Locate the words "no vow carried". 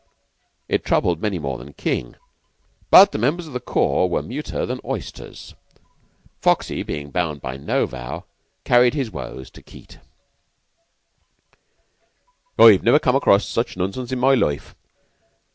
7.57-8.95